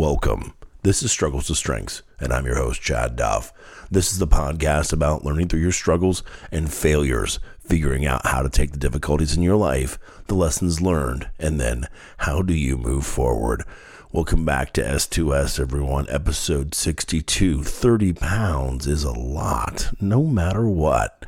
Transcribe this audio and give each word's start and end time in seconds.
Welcome. 0.00 0.54
This 0.82 1.02
is 1.02 1.12
Struggles 1.12 1.48
to 1.48 1.54
Strengths, 1.54 2.00
and 2.18 2.32
I'm 2.32 2.46
your 2.46 2.56
host, 2.56 2.80
Chad 2.80 3.16
Duff. 3.16 3.52
This 3.90 4.10
is 4.12 4.18
the 4.18 4.26
podcast 4.26 4.94
about 4.94 5.26
learning 5.26 5.48
through 5.48 5.60
your 5.60 5.72
struggles 5.72 6.22
and 6.50 6.72
failures, 6.72 7.38
figuring 7.58 8.06
out 8.06 8.24
how 8.24 8.40
to 8.40 8.48
take 8.48 8.72
the 8.72 8.78
difficulties 8.78 9.36
in 9.36 9.42
your 9.42 9.58
life, 9.58 9.98
the 10.26 10.34
lessons 10.34 10.80
learned, 10.80 11.28
and 11.38 11.60
then 11.60 11.86
how 12.16 12.40
do 12.40 12.54
you 12.54 12.78
move 12.78 13.04
forward. 13.04 13.62
Welcome 14.10 14.46
back 14.46 14.72
to 14.72 14.82
S2S, 14.82 15.60
everyone. 15.60 16.06
Episode 16.08 16.74
62. 16.74 17.62
30 17.62 18.14
pounds 18.14 18.86
is 18.86 19.04
a 19.04 19.12
lot, 19.12 19.92
no 20.00 20.22
matter 20.22 20.66
what. 20.66 21.19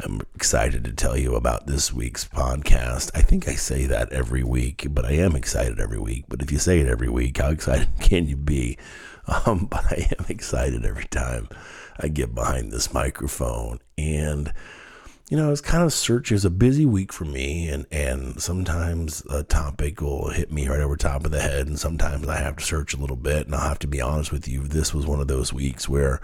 I'm 0.00 0.20
excited 0.36 0.84
to 0.84 0.92
tell 0.92 1.16
you 1.16 1.34
about 1.34 1.66
this 1.66 1.92
week's 1.92 2.24
podcast. 2.24 3.10
I 3.14 3.20
think 3.20 3.48
I 3.48 3.54
say 3.56 3.86
that 3.86 4.12
every 4.12 4.44
week, 4.44 4.86
but 4.90 5.04
I 5.04 5.12
am 5.12 5.34
excited 5.34 5.80
every 5.80 5.98
week. 5.98 6.26
But 6.28 6.40
if 6.40 6.52
you 6.52 6.58
say 6.58 6.78
it 6.78 6.86
every 6.86 7.08
week, 7.08 7.38
how 7.38 7.50
excited 7.50 7.88
can 8.00 8.28
you 8.28 8.36
be? 8.36 8.78
Um, 9.26 9.66
but 9.70 9.84
I 9.86 10.08
am 10.16 10.26
excited 10.28 10.84
every 10.84 11.06
time 11.06 11.48
I 11.98 12.06
get 12.06 12.32
behind 12.32 12.70
this 12.70 12.94
microphone. 12.94 13.80
And, 13.96 14.52
you 15.30 15.36
know, 15.36 15.50
it's 15.50 15.60
kind 15.60 15.82
of 15.82 15.92
searching. 15.92 16.36
It's 16.36 16.44
a 16.44 16.50
busy 16.50 16.86
week 16.86 17.12
for 17.12 17.24
me, 17.24 17.68
and, 17.68 17.84
and 17.90 18.40
sometimes 18.40 19.24
a 19.28 19.42
topic 19.42 20.00
will 20.00 20.30
hit 20.30 20.52
me 20.52 20.68
right 20.68 20.80
over 20.80 20.96
top 20.96 21.24
of 21.24 21.32
the 21.32 21.40
head, 21.40 21.66
and 21.66 21.76
sometimes 21.76 22.28
I 22.28 22.36
have 22.36 22.56
to 22.58 22.64
search 22.64 22.94
a 22.94 22.98
little 22.98 23.16
bit. 23.16 23.46
And 23.46 23.54
I'll 23.54 23.68
have 23.68 23.80
to 23.80 23.88
be 23.88 24.00
honest 24.00 24.30
with 24.30 24.46
you, 24.46 24.62
this 24.62 24.94
was 24.94 25.06
one 25.06 25.20
of 25.20 25.26
those 25.26 25.52
weeks 25.52 25.88
where 25.88 26.20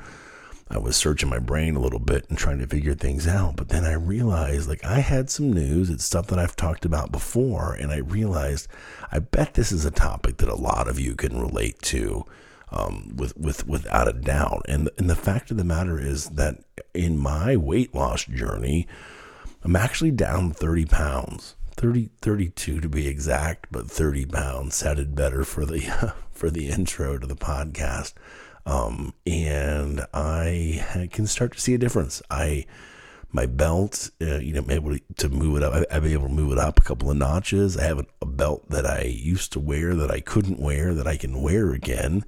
I 0.69 0.79
was 0.79 0.97
searching 0.97 1.29
my 1.29 1.39
brain 1.39 1.77
a 1.77 1.81
little 1.81 1.99
bit 1.99 2.29
and 2.29 2.39
trying 2.39 2.59
to 2.59 2.67
figure 2.67 2.95
things 2.95 3.27
out. 3.27 3.57
But 3.57 3.69
then 3.69 3.85
I 3.85 3.93
realized, 3.93 4.69
like, 4.69 4.85
I 4.85 5.01
had 5.01 5.29
some 5.29 5.53
news. 5.53 5.91
It's 5.91 6.05
stuff 6.05 6.29
that 6.29 6.39
I've 6.39 6.57
talked 6.57 6.85
about 6.85 7.13
before. 7.13 7.75
And 7.75 7.93
I 7.93 7.99
realized, 7.99 8.69
I 9.13 9.19
bet 9.19 9.55
this 9.55 9.73
is 9.73 9.85
a 9.85 9.91
topic 9.91 10.39
that 10.39 10.49
a 10.49 10.55
lot 10.55 10.89
of 10.89 10.99
you 10.99 11.15
can 11.15 11.39
relate 11.39 11.81
to 11.83 12.25
um, 12.73 13.15
with, 13.17 13.37
with, 13.37 13.67
without 13.67 14.09
a 14.09 14.15
doubt. 14.15 14.65
And, 14.69 14.89
and 14.97 15.09
the 15.09 15.17
fact 15.17 15.51
of 15.51 15.59
the 15.59 15.65
matter 15.65 15.99
is 15.99 16.31
that 16.31 16.65
in 16.95 17.19
my 17.19 17.57
weight 17.57 17.95
loss 17.95 18.25
journey, 18.25 18.89
I'm 19.63 19.77
actually 19.77 20.13
down 20.13 20.53
30 20.53 20.87
pounds. 20.87 21.57
30, 21.77 22.11
32 22.23 22.81
to 22.81 22.89
be 22.89 23.09
exact, 23.09 23.67
but 23.71 23.91
30 23.91 24.27
pounds 24.27 24.77
sounded 24.77 25.15
better 25.15 25.45
for 25.45 25.67
the, 25.67 26.15
for 26.33 26.51
the 26.51 26.69
intro 26.69 27.19
to 27.19 27.27
the 27.27 27.37
podcast. 27.37 28.15
Um, 28.67 29.13
and 29.27 30.07
I 30.15 31.09
can 31.13 31.27
start 31.27 31.53
to 31.53 31.61
see 31.61 31.75
a 31.75 31.79
difference. 31.79 32.23
I, 32.31 32.67
my 33.31 33.47
belt, 33.47 34.11
uh, 34.23 34.39
you 34.39 34.55
know, 34.55 34.61
I'm 34.61 34.71
able 34.71 34.97
to 35.17 35.29
move 35.29 35.57
it 35.57 35.63
up. 35.63 35.85
I've 35.91 36.03
been 36.03 36.13
able 36.13 36.29
to 36.29 36.35
move 36.35 36.53
it 36.53 36.59
up 36.59 36.79
a 36.79 36.83
couple 36.83 37.11
of 37.11 37.17
notches. 37.17 37.77
I 37.77 37.85
have 37.85 38.07
a 38.23 38.27
belt 38.27 38.71
that 38.71 38.87
I 38.87 39.03
used 39.03 39.53
to 39.53 39.61
wear 39.61 39.95
that 39.95 40.11
I 40.11 40.21
couldn't 40.21 40.59
wear 40.59 40.95
that 40.95 41.07
I 41.07 41.17
can 41.17 41.43
wear 41.43 41.73
again 41.73 42.25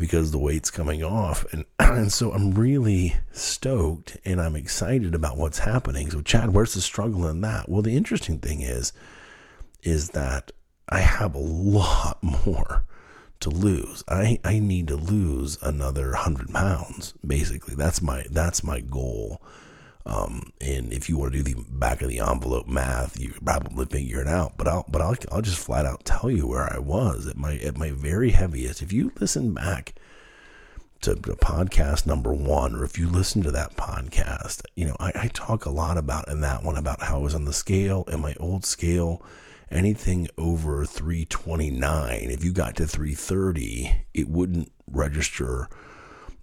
because 0.00 0.30
the 0.30 0.38
weight's 0.38 0.70
coming 0.70 1.04
off. 1.04 1.44
And, 1.52 1.64
and 1.78 2.12
so 2.12 2.32
I'm 2.32 2.52
really 2.52 3.16
stoked 3.32 4.16
and 4.24 4.40
I'm 4.40 4.56
excited 4.56 5.14
about 5.14 5.36
what's 5.36 5.58
happening. 5.58 6.10
So 6.10 6.22
Chad, 6.22 6.54
where's 6.54 6.74
the 6.74 6.80
struggle 6.80 7.26
in 7.26 7.40
that? 7.42 7.68
Well, 7.68 7.82
the 7.82 7.96
interesting 7.96 8.38
thing 8.38 8.62
is, 8.62 8.92
is 9.82 10.10
that 10.10 10.52
I 10.88 11.00
have 11.00 11.34
a 11.34 11.38
lot 11.38 12.22
more 12.46 12.84
to 13.40 13.50
lose. 13.50 14.04
I, 14.08 14.38
I 14.44 14.58
need 14.58 14.88
to 14.88 14.96
lose 14.96 15.58
another 15.62 16.14
hundred 16.14 16.50
pounds. 16.50 17.14
Basically, 17.26 17.74
that's 17.74 18.00
my 18.02 18.24
that's 18.30 18.62
my 18.62 18.80
goal. 18.80 19.40
Um, 20.06 20.52
and 20.60 20.92
if 20.92 21.08
you 21.08 21.18
want 21.18 21.32
to 21.32 21.42
do 21.42 21.54
the 21.54 21.62
back 21.68 22.00
of 22.00 22.08
the 22.08 22.20
envelope 22.20 22.66
math, 22.66 23.20
you 23.20 23.30
could 23.30 23.44
probably 23.44 23.86
figure 23.86 24.20
it 24.20 24.28
out. 24.28 24.56
But 24.56 24.68
I'll 24.68 24.84
but 24.88 25.00
I'll 25.02 25.16
I'll 25.30 25.42
just 25.42 25.64
flat 25.64 25.86
out 25.86 26.04
tell 26.04 26.30
you 26.30 26.46
where 26.46 26.72
I 26.72 26.78
was 26.78 27.26
at 27.26 27.36
my 27.36 27.56
at 27.56 27.76
my 27.76 27.90
very 27.90 28.30
heaviest. 28.30 28.82
If 28.82 28.92
you 28.92 29.12
listen 29.20 29.54
back 29.54 29.94
to, 31.02 31.14
to 31.14 31.34
podcast 31.36 32.06
number 32.06 32.32
one, 32.32 32.74
or 32.74 32.84
if 32.84 32.98
you 32.98 33.08
listen 33.08 33.42
to 33.42 33.50
that 33.52 33.76
podcast, 33.76 34.62
you 34.74 34.86
know 34.86 34.96
I, 34.98 35.12
I 35.14 35.28
talk 35.28 35.64
a 35.64 35.70
lot 35.70 35.96
about 35.96 36.28
in 36.28 36.40
that 36.40 36.62
one 36.62 36.76
about 36.76 37.02
how 37.02 37.16
I 37.16 37.22
was 37.22 37.34
on 37.34 37.44
the 37.44 37.52
scale 37.52 38.04
and 38.08 38.20
my 38.20 38.34
old 38.40 38.64
scale 38.64 39.22
anything 39.70 40.28
over 40.36 40.84
329, 40.84 42.30
if 42.30 42.44
you 42.44 42.52
got 42.52 42.76
to 42.76 42.86
330, 42.86 44.06
it 44.14 44.28
wouldn't 44.28 44.72
register 44.90 45.68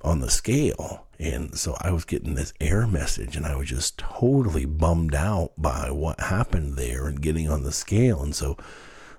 on 0.02 0.20
the 0.22 0.30
scale. 0.30 1.08
And 1.20 1.58
so 1.58 1.76
I 1.82 1.92
was 1.92 2.06
getting 2.06 2.36
this 2.36 2.54
error 2.62 2.88
message 2.88 3.36
and 3.36 3.46
I 3.46 3.56
was 3.56 3.70
just 3.70 3.98
totally 3.98 4.66
bummed 4.66 5.16
out 5.16 5.52
by 5.58 5.90
what 5.92 6.20
happened 6.20 6.76
there 6.78 7.08
and 7.08 7.22
getting 7.22 7.50
on 7.50 7.64
the 7.64 7.72
scale. 7.72 8.22
And 8.22 8.36
so 8.36 8.56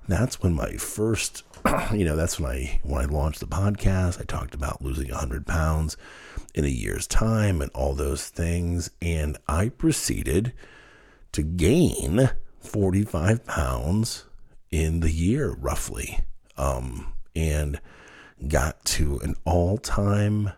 that's 0.07 0.41
when 0.41 0.55
my 0.55 0.73
first, 0.75 1.43
you 1.93 2.05
know, 2.05 2.17
that's 2.17 2.39
when 2.39 2.51
I, 2.51 2.81
when 2.85 3.03
I 3.03 3.07
launched 3.07 3.41
the 3.41 3.47
podcast, 3.47 4.21
I 4.21 4.25
talked 4.25 4.55
about 4.55 4.81
losing 4.81 5.11
100 5.11 5.47
pounds 5.47 5.97
in 6.55 6.65
a 6.65 6.69
year's 6.69 7.07
time 7.07 7.61
and 7.61 7.71
all 7.75 7.95
those 7.95 8.29
things. 8.29 8.91
And 9.03 9.37
I 9.49 9.69
proceeded 9.69 10.53
to 11.33 11.43
gain 11.43 12.31
45 12.69 13.45
pounds 13.47 14.25
in 14.71 15.01
the 15.01 15.11
year, 15.11 15.55
roughly, 15.59 16.21
um, 16.57 17.13
and 17.35 17.81
got 18.47 18.85
to 18.85 19.19
an 19.21 19.35
all 19.45 19.79
time 19.79 20.53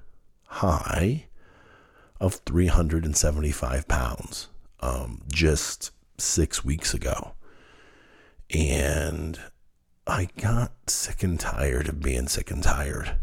high 0.46 1.26
of 2.20 2.34
375 2.34 3.88
pounds 3.88 4.48
um, 4.80 5.22
just 5.32 5.92
six 6.18 6.64
weeks 6.64 6.92
ago. 6.92 7.32
And 8.52 9.38
I 10.06 10.28
got 10.36 10.72
sick 10.90 11.22
and 11.22 11.38
tired 11.38 11.88
of 11.88 12.00
being 12.00 12.26
sick 12.26 12.50
and 12.50 12.62
tired. 12.62 13.16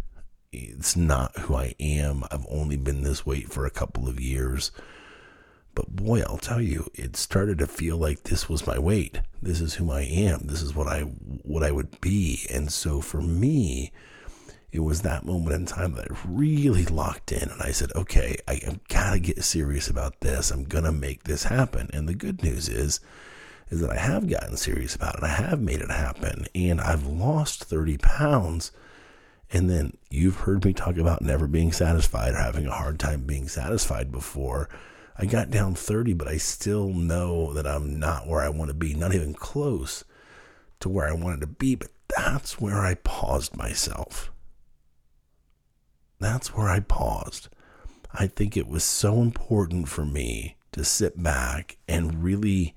It's 0.52 0.96
not 0.96 1.38
who 1.40 1.56
I 1.56 1.75
am. 1.80 2.24
I've 2.31 2.46
only 2.50 2.78
been 2.78 3.04
this 3.04 3.25
weight 3.25 3.52
for 3.52 3.66
a 3.66 3.72
couple 3.72 4.08
of 4.08 4.19
years. 4.19 4.72
But 5.77 5.95
boy, 5.95 6.21
I'll 6.21 6.39
tell 6.39 6.59
you, 6.59 6.89
it 6.95 7.15
started 7.15 7.59
to 7.59 7.67
feel 7.67 7.97
like 7.97 8.23
this 8.23 8.49
was 8.49 8.65
my 8.65 8.79
weight. 8.79 9.21
This 9.43 9.61
is 9.61 9.75
who 9.75 9.91
I 9.91 10.01
am. 10.01 10.47
This 10.47 10.63
is 10.63 10.73
what 10.73 10.88
I 10.88 11.01
what 11.01 11.61
I 11.61 11.69
would 11.69 12.01
be. 12.01 12.47
And 12.51 12.71
so 12.71 12.99
for 12.99 13.21
me, 13.21 13.91
it 14.71 14.79
was 14.79 15.03
that 15.03 15.23
moment 15.23 15.55
in 15.55 15.67
time 15.67 15.93
that 15.93 16.09
I 16.09 16.17
really 16.27 16.85
locked 16.85 17.31
in 17.31 17.47
and 17.47 17.61
I 17.61 17.73
said, 17.73 17.91
okay, 17.95 18.38
I, 18.47 18.59
have 18.65 18.88
got 18.88 19.11
to 19.11 19.19
get 19.19 19.43
serious 19.43 19.88
about 19.88 20.21
this. 20.21 20.49
I'm 20.49 20.65
to 20.65 20.91
make 20.91 21.25
this 21.25 21.43
happen. 21.43 21.91
And 21.94 22.09
the 22.09 22.15
good 22.15 22.41
news 22.41 22.69
is, 22.69 22.99
is 23.69 23.79
that 23.81 23.91
I 23.91 23.97
have 23.97 24.27
gotten 24.27 24.57
serious 24.57 24.95
about 24.95 25.19
it. 25.19 25.23
I 25.23 25.27
have 25.27 25.61
made 25.61 25.81
it 25.81 25.91
happen 25.91 26.47
and 26.55 26.81
I've 26.81 27.05
lost 27.05 27.65
30 27.65 27.99
pounds. 27.99 28.71
And 29.51 29.69
then 29.69 29.95
you've 30.09 30.38
heard 30.38 30.65
me 30.65 30.73
talk 30.73 30.97
about 30.97 31.21
never 31.21 31.45
being 31.45 31.71
satisfied 31.71 32.33
or 32.33 32.38
having 32.38 32.65
a 32.65 32.71
hard 32.71 32.99
time 32.99 33.27
being 33.27 33.47
satisfied 33.47 34.11
before. 34.11 34.69
I 35.19 35.25
got 35.25 35.50
down 35.50 35.73
30, 35.73 36.13
but 36.13 36.28
I 36.28 36.38
still 36.38 36.89
know 36.89 37.53
that 37.53 37.66
I'm 37.66 38.00
not 38.00 38.28
where 38.28 38.41
I 38.41 38.50
want 38.50 38.69
to 38.69 38.75
be, 38.75 38.94
not 38.94 39.16
even 39.16 39.33
close 39.33 40.03
to 40.79 40.89
where 40.89 41.07
I 41.07 41.13
wanted 41.13 41.41
to 41.41 41.47
be. 41.47 41.75
But 41.75 41.89
that's 42.16 42.59
where 42.59 42.79
I 42.79 42.94
paused 42.94 43.57
myself. 43.57 44.31
That's 46.19 46.56
where 46.56 46.69
I 46.69 46.81
paused. 46.81 47.50
I 48.13 48.27
think 48.27 48.56
it 48.56 48.67
was 48.67 48.83
so 48.83 49.22
important 49.22 49.89
for 49.89 50.06
me 50.06 50.56
to 50.72 50.83
sit 50.83 51.22
back 51.22 51.77
and 51.88 52.23
really 52.23 52.75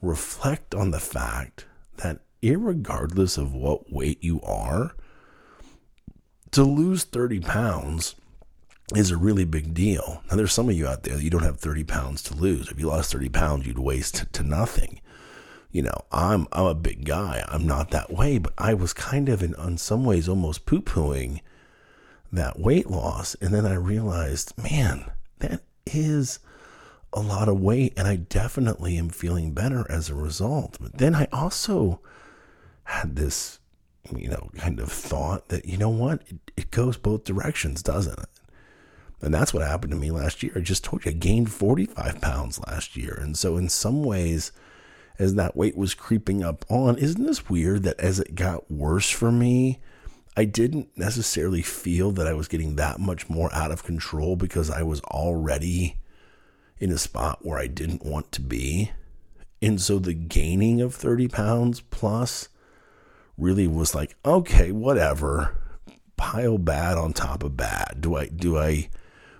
reflect 0.00 0.74
on 0.74 0.92
the 0.92 1.00
fact 1.00 1.66
that, 1.96 2.20
regardless 2.42 3.36
of 3.36 3.52
what 3.52 3.92
weight 3.92 4.22
you 4.22 4.40
are, 4.42 4.94
to 6.52 6.62
lose 6.62 7.04
30 7.04 7.40
pounds 7.40 8.14
is 8.94 9.10
a 9.10 9.16
really 9.16 9.44
big 9.44 9.74
deal. 9.74 10.22
Now, 10.28 10.36
there's 10.36 10.52
some 10.52 10.68
of 10.68 10.76
you 10.76 10.86
out 10.86 11.02
there 11.02 11.16
that 11.16 11.22
you 11.22 11.30
don't 11.30 11.42
have 11.42 11.58
30 11.58 11.84
pounds 11.84 12.22
to 12.24 12.34
lose. 12.34 12.70
If 12.70 12.78
you 12.78 12.86
lost 12.86 13.12
30 13.12 13.28
pounds, 13.30 13.66
you'd 13.66 13.78
waste 13.78 14.32
to 14.32 14.42
nothing. 14.42 15.00
You 15.72 15.82
know, 15.82 16.04
I'm 16.12 16.46
I'm 16.52 16.66
a 16.66 16.74
big 16.74 17.04
guy. 17.04 17.44
I'm 17.48 17.66
not 17.66 17.90
that 17.90 18.12
way, 18.12 18.38
but 18.38 18.54
I 18.56 18.74
was 18.74 18.92
kind 18.92 19.28
of 19.28 19.42
in, 19.42 19.76
some 19.76 20.04
ways 20.04 20.28
almost 20.28 20.64
poo 20.64 20.80
pooing 20.80 21.40
that 22.32 22.58
weight 22.58 22.88
loss. 22.88 23.34
And 23.40 23.52
then 23.52 23.66
I 23.66 23.74
realized, 23.74 24.56
man, 24.56 25.10
that 25.40 25.62
is 25.84 26.38
a 27.12 27.20
lot 27.20 27.48
of 27.48 27.60
weight. 27.60 27.92
And 27.96 28.06
I 28.06 28.16
definitely 28.16 28.96
am 28.96 29.08
feeling 29.08 29.52
better 29.52 29.84
as 29.90 30.08
a 30.08 30.14
result. 30.14 30.78
But 30.80 30.96
then 30.98 31.14
I 31.14 31.26
also 31.32 32.00
had 32.84 33.16
this, 33.16 33.58
you 34.14 34.28
know, 34.28 34.50
kind 34.56 34.78
of 34.78 34.90
thought 34.90 35.48
that, 35.48 35.66
you 35.66 35.76
know 35.76 35.90
what? 35.90 36.22
It, 36.28 36.52
it 36.56 36.70
goes 36.70 36.96
both 36.96 37.24
directions, 37.24 37.82
doesn't 37.82 38.18
it? 38.18 38.28
And 39.22 39.32
that's 39.32 39.54
what 39.54 39.66
happened 39.66 39.92
to 39.92 39.98
me 39.98 40.10
last 40.10 40.42
year. 40.42 40.52
I 40.56 40.60
just 40.60 40.84
told 40.84 41.04
you 41.04 41.10
I 41.10 41.14
gained 41.14 41.50
45 41.50 42.20
pounds 42.20 42.60
last 42.66 42.96
year. 42.96 43.18
And 43.20 43.36
so, 43.36 43.56
in 43.56 43.68
some 43.68 44.02
ways, 44.02 44.52
as 45.18 45.34
that 45.34 45.56
weight 45.56 45.76
was 45.76 45.94
creeping 45.94 46.44
up 46.44 46.64
on, 46.68 46.98
isn't 46.98 47.24
this 47.24 47.48
weird 47.48 47.82
that 47.84 47.98
as 47.98 48.20
it 48.20 48.34
got 48.34 48.70
worse 48.70 49.08
for 49.10 49.32
me, 49.32 49.80
I 50.36 50.44
didn't 50.44 50.90
necessarily 50.96 51.62
feel 51.62 52.12
that 52.12 52.26
I 52.26 52.34
was 52.34 52.46
getting 52.46 52.76
that 52.76 53.00
much 53.00 53.30
more 53.30 53.52
out 53.54 53.70
of 53.70 53.84
control 53.84 54.36
because 54.36 54.70
I 54.70 54.82
was 54.82 55.00
already 55.02 55.96
in 56.78 56.90
a 56.90 56.98
spot 56.98 57.38
where 57.40 57.58
I 57.58 57.68
didn't 57.68 58.04
want 58.04 58.32
to 58.32 58.42
be. 58.42 58.92
And 59.62 59.80
so 59.80 59.98
the 59.98 60.12
gaining 60.12 60.82
of 60.82 60.94
30 60.94 61.28
pounds 61.28 61.80
plus 61.80 62.50
really 63.38 63.66
was 63.66 63.94
like, 63.94 64.14
okay, 64.26 64.72
whatever 64.72 65.56
pile 66.18 66.58
bad 66.58 66.98
on 66.98 67.14
top 67.14 67.42
of 67.42 67.56
bad? 67.56 67.98
Do 68.00 68.16
I 68.16 68.26
do 68.26 68.58
I 68.58 68.90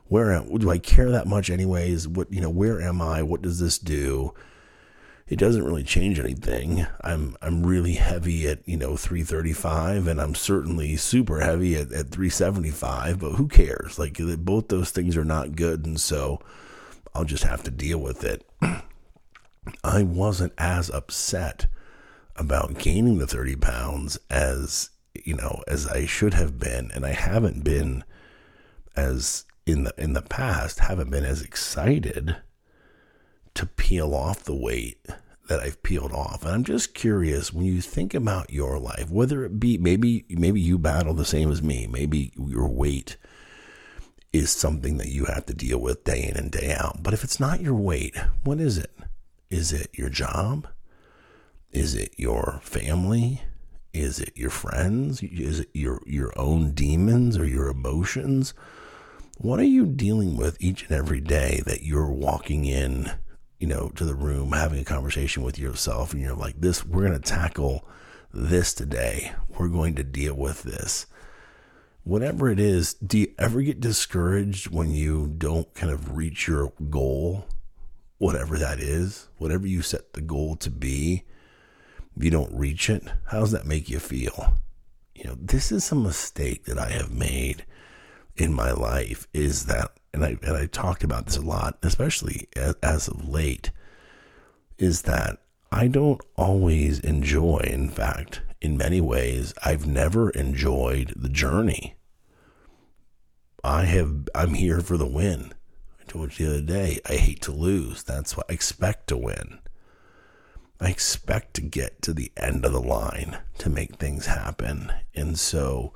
where 0.09 0.41
do 0.41 0.71
I 0.71 0.79
care 0.79 1.11
that 1.11 1.27
much 1.27 1.51
anyways? 1.51 2.07
What 2.07 2.33
you 2.33 2.41
know, 2.41 2.51
where 2.51 2.81
am 2.81 3.03
I? 3.03 3.23
What 3.23 3.43
does 3.43 3.59
this 3.59 3.79
do? 3.79 4.35
It 5.29 5.41
doesn't 5.41 5.65
really 5.65 5.83
change 5.83 6.21
anything. 6.21 6.87
I'm 7.01 7.37
I'm 7.43 7.67
really 7.67 7.95
heavy 7.95 8.47
at, 8.47 8.61
you 8.69 8.77
know, 8.77 8.97
335 8.97 10.07
and 10.07 10.21
I'm 10.21 10.37
certainly 10.37 10.97
super 10.97 11.41
heavy 11.41 11.75
at, 11.75 11.93
at 11.93 12.11
375, 12.11 13.19
but 13.19 13.33
who 13.33 13.49
cares? 13.49 13.99
Like 13.99 14.19
both 14.39 14.69
those 14.69 14.91
things 14.91 15.17
are 15.17 15.25
not 15.25 15.57
good 15.57 15.85
and 15.85 16.01
so 16.01 16.41
I'll 17.13 17.25
just 17.25 17.45
have 17.45 17.65
to 17.65 17.71
deal 17.73 17.99
with 17.99 18.23
it. 18.23 18.49
I 19.83 20.05
wasn't 20.05 20.53
as 20.59 20.91
upset 20.91 21.67
about 22.37 22.79
gaining 22.79 23.19
the 23.19 23.27
30 23.27 23.57
pounds 23.57 24.19
as 24.31 24.91
you 25.25 25.35
know 25.35 25.65
as 25.67 25.87
I 25.89 26.07
should 26.07 26.35
have 26.35 26.61
been 26.61 26.93
and 26.95 27.05
I 27.05 27.13
haven't 27.13 27.65
been 27.65 28.05
as 28.95 29.45
in 29.67 29.85
the 29.85 29.95
in 29.99 30.13
the 30.13 30.23
past 30.23 30.79
haven't 30.79 31.11
been 31.11 31.25
as 31.25 31.43
excited 31.43 32.37
to 33.55 33.67
peel 33.67 34.15
off 34.15 34.45
the 34.45 34.55
weight 34.55 35.05
that 35.49 35.61
I've 35.61 35.83
peeled 35.83 36.13
off. 36.13 36.45
And 36.45 36.53
I'm 36.53 36.65
just 36.65 36.95
curious 36.95 37.53
when 37.53 37.67
you 37.67 37.81
think 37.81 38.15
about 38.15 38.53
your 38.53 38.79
life, 38.79 39.11
whether 39.11 39.45
it 39.45 39.59
be 39.59 39.77
maybe 39.79 40.25
maybe 40.29 40.61
you 40.61 40.79
battle 40.79 41.15
the 41.15 41.25
same 41.25 41.51
as 41.51 41.63
me, 41.63 41.87
maybe 41.87 42.33
your 42.37 42.69
weight 42.69 43.17
is 44.33 44.51
something 44.51 44.99
that 44.99 45.09
you 45.09 45.25
have 45.25 45.47
to 45.47 45.55
deal 45.55 45.79
with 45.79 46.05
day 46.05 46.23
in 46.23 46.37
and 46.37 46.51
day 46.51 46.75
out. 46.79 47.03
But 47.03 47.15
if 47.15 47.25
it's 47.25 47.41
not 47.41 47.61
your 47.61 47.75
weight, 47.75 48.17
what 48.45 48.61
is 48.61 48.79
it? 48.79 48.93
Is 49.51 49.73
it 49.73 49.89
your 49.93 50.11
job? 50.11 50.69
Is 51.73 51.95
it 51.95 52.15
your 52.17 52.61
family? 52.63 53.43
Is 53.93 54.21
it 54.21 54.37
your 54.37 54.51
friends? 54.51 55.23
Is 55.23 55.61
it 55.61 55.71
your 55.73 56.03
your 56.07 56.33
own 56.39 56.73
demons 56.73 57.39
or 57.39 57.47
your 57.47 57.69
emotions? 57.69 58.53
What 59.39 59.61
are 59.61 59.65
you 59.65 59.85
dealing 59.85 60.39
with 60.39 60.57
each 60.61 60.85
and 60.85 60.93
every 60.93 61.21
day 61.21 61.61
that 61.67 61.83
you're 61.83 62.11
walking 62.11 62.65
in, 62.65 63.13
you 63.59 63.67
know, 63.67 63.91
to 63.91 64.07
the 64.07 64.15
room, 64.15 64.53
having 64.53 64.81
a 64.81 64.85
conversation 64.85 65.43
with 65.43 65.59
yourself, 65.59 66.15
and 66.15 66.23
you're 66.23 66.35
like, 66.35 66.59
this, 66.59 66.87
we're 66.87 67.07
going 67.07 67.21
to 67.21 67.31
tackle 67.31 67.87
this 68.33 68.73
today. 68.73 69.33
We're 69.51 69.69
going 69.69 69.95
to 69.97 70.03
deal 70.03 70.35
with 70.35 70.63
this. 70.63 71.05
Whatever 72.03 72.49
it 72.49 72.59
is, 72.59 72.95
do 72.95 73.19
you 73.19 73.35
ever 73.39 73.61
get 73.61 73.79
discouraged 73.79 74.71
when 74.71 74.93
you 74.93 75.35
don't 75.37 75.73
kind 75.75 75.93
of 75.93 76.17
reach 76.17 76.49
your 76.49 76.73
goal, 76.89 77.45
whatever 78.17 78.57
that 78.57 78.81
is, 78.81 79.29
whatever 79.37 79.67
you 79.67 79.83
set 79.83 80.15
the 80.15 80.23
goal 80.23 80.57
to 80.57 80.71
be? 80.71 81.25
If 82.17 82.25
you 82.25 82.31
don't 82.31 82.59
reach 82.59 82.89
it, 82.89 83.03
how 83.27 83.41
does 83.41 83.53
that 83.53 83.67
make 83.67 83.91
you 83.91 83.99
feel? 83.99 84.57
You 85.15 85.25
know, 85.25 85.37
this 85.39 85.71
is 85.71 85.93
a 85.93 85.95
mistake 85.95 86.65
that 86.65 86.79
I 86.79 86.89
have 86.89 87.13
made 87.13 87.67
in 88.37 88.53
my 88.53 88.71
life 88.73 89.27
is 89.33 89.67
that, 89.67 89.93
and 90.13 90.25
I 90.25 90.39
and 90.43 90.57
I 90.57 90.67
talked 90.67 91.05
about 91.05 91.27
this 91.27 91.37
a 91.37 91.43
lot, 91.43 91.79
especially 91.83 92.49
as, 92.57 93.09
of 93.09 93.29
late, 93.29 93.71
is 94.79 95.03
that 95.03 95.39
I 95.71 95.89
don't 95.89 96.21
always 96.37 97.01
enjoy. 97.01 97.59
In 97.59 97.89
fact, 97.89 98.43
in 98.61 98.77
many 98.77 99.01
ways, 99.01 99.55
I've 99.65 99.87
never 99.87 100.31
enjoyed 100.31 101.13
the 101.17 101.29
journey. 101.29 101.97
I 103.65 103.85
have. 103.85 104.29
I'm 104.35 104.55
here 104.55 104.81
for 104.81 104.97
the 104.97 105.07
win. 105.07 105.53
I 106.01 106.05
told 106.11 106.39
you 106.39 106.47
the 106.47 106.53
other 106.53 106.67
day. 106.67 107.01
I 107.09 107.15
hate 107.15 107.43
to 107.43 107.53
lose. 107.53 108.03
That's 108.03 108.37
what 108.37 108.47
I 108.49 108.53
expect 108.53 109.09
to 109.09 109.17
win. 109.17 109.59
I 110.79 110.91
expect 110.91 111.55
to 111.55 111.63
get 111.63 112.03
to 112.03 112.13
the 112.13 112.31
end 112.37 112.65
of 112.67 112.73
the 112.73 112.83
line 112.83 113.39
to 113.59 113.71
make 113.71 113.97
things 113.97 114.27
happen, 114.27 114.93
and 115.15 115.39
so 115.39 115.95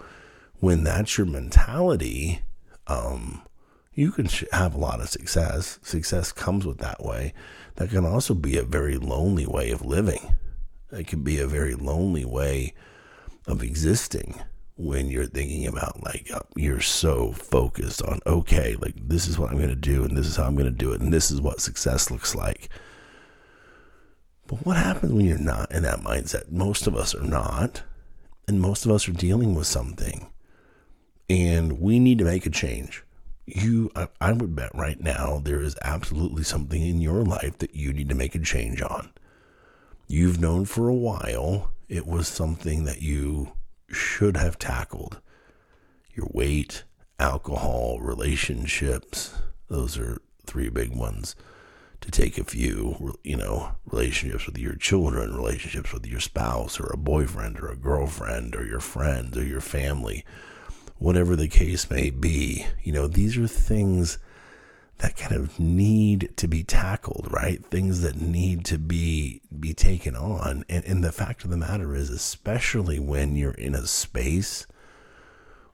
when 0.61 0.85
that's 0.85 1.17
your 1.19 1.27
mentality, 1.27 2.43
um, 2.87 3.43
you 3.95 4.13
can 4.13 4.29
have 4.53 4.75
a 4.75 4.79
lot 4.79 5.01
of 5.01 5.09
success. 5.09 5.79
Success 5.83 6.33
comes 6.33 6.67
with 6.67 6.79
that 6.79 7.03
way. 7.03 7.33
That 7.77 7.91
can 7.91 8.05
also 8.05 8.35
be 8.35 8.57
a 8.57 8.63
very 8.63 8.97
lonely 8.97 9.47
way 9.47 9.71
of 9.71 9.85
living. 9.85 10.37
It 10.93 11.07
can 11.07 11.23
be 11.23 11.39
a 11.39 11.47
very 11.47 11.75
lonely 11.75 12.25
way 12.25 12.75
of 13.47 13.63
existing 13.63 14.41
when 14.77 15.11
you're 15.11 15.27
thinking 15.27 15.67
about 15.67 16.03
like 16.03 16.31
uh, 16.33 16.41
you're 16.57 16.81
so 16.81 17.33
focused 17.33 18.03
on 18.03 18.21
okay, 18.27 18.77
like 18.77 18.95
this 18.97 19.29
is 19.29 19.39
what 19.39 19.51
I'm 19.51 19.59
going 19.59 19.69
to 19.69 19.75
do 19.75 20.05
and 20.05 20.17
this 20.17 20.27
is 20.27 20.37
how 20.37 20.45
I'm 20.45 20.57
going 20.57 20.65
to 20.65 20.71
do 20.71 20.93
it 20.93 21.01
and 21.01 21.13
this 21.13 21.31
is 21.31 21.41
what 21.41 21.61
success 21.61 22.11
looks 22.11 22.35
like. 22.35 22.69
But 24.47 24.65
what 24.67 24.77
happens 24.77 25.13
when 25.13 25.27
you're 25.27 25.39
not 25.39 25.71
in 25.71 25.85
that 25.85 26.01
mindset? 26.01 26.51
Most 26.51 26.87
of 26.87 26.97
us 26.97 27.15
are 27.15 27.23
not, 27.23 27.83
and 28.49 28.61
most 28.61 28.85
of 28.85 28.91
us 28.91 29.09
are 29.09 29.13
dealing 29.13 29.55
with 29.55 29.67
something 29.67 30.27
and 31.31 31.79
we 31.81 32.01
need 32.01 32.19
to 32.19 32.25
make 32.25 32.45
a 32.45 32.51
change. 32.51 33.05
You, 33.47 33.93
I, 33.95 34.09
I 34.21 34.33
would 34.33 34.57
bet 34.57 34.75
right 34.75 35.01
now 35.01 35.41
there 35.43 35.63
is 35.63 35.77
absolutely 35.81 36.43
something 36.43 36.83
in 36.83 37.01
your 37.01 37.23
life 37.23 37.57
that 37.59 37.73
you 37.73 37.93
need 37.93 38.09
to 38.09 38.17
make 38.17 38.35
a 38.35 38.41
change 38.41 38.83
on. 38.83 39.13
You've 40.09 40.41
known 40.41 40.65
for 40.65 40.89
a 40.89 40.95
while 40.95 41.71
it 41.89 42.05
was 42.05 42.27
something 42.27 42.83
that 42.85 43.01
you 43.01 43.53
should 43.89 44.37
have 44.37 44.59
tackled. 44.59 45.21
Your 46.15 46.29
weight, 46.33 46.83
alcohol, 47.21 48.01
relationships, 48.01 49.33
those 49.69 49.97
are 49.99 50.21
three 50.47 50.69
big 50.69 50.95
ones. 50.95 51.37
To 52.01 52.11
take 52.11 52.39
a 52.39 52.45
few, 52.45 53.19
you 53.23 53.37
know, 53.37 53.77
relationships 53.87 54.47
with 54.47 54.59
your 54.59 54.75
children, 54.75 55.37
relationships 55.37 55.93
with 55.93 56.07
your 56.07 56.19
spouse 56.19 56.81
or 56.81 56.87
a 56.87 56.97
boyfriend 56.97 57.61
or 57.61 57.69
a 57.69 57.77
girlfriend 57.77 58.57
or 58.57 58.67
your 58.67 58.81
friends 58.81 59.37
or 59.37 59.45
your 59.45 59.61
family 59.61 60.25
whatever 61.01 61.35
the 61.35 61.49
case 61.49 61.91
may 61.91 62.11
be. 62.11 62.67
You 62.85 62.93
know, 62.93 63.09
these 63.09 63.37
are 63.37 63.49
things 63.49 64.19
that 64.99 65.17
kind 65.17 65.35
of 65.35 65.59
need 65.59 66.31
to 66.37 66.47
be 66.47 66.63
tackled, 66.63 67.27
right? 67.31 67.65
Things 67.67 68.03
that 68.03 68.21
need 68.21 68.67
to 68.67 68.79
be 68.79 69.41
be 69.59 69.73
taken 69.73 70.15
on. 70.15 70.65
And, 70.69 70.85
and 70.85 71.03
the 71.03 71.11
fact 71.11 71.43
of 71.43 71.51
the 71.51 71.57
matter 71.57 71.97
is, 71.97 72.11
especially 72.11 72.99
when 72.99 73.35
you're 73.35 73.53
in 73.53 73.75
a 73.75 73.87
space 73.87 74.67